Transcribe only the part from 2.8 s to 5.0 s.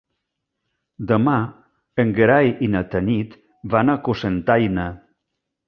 Tanit van a Cocentaina.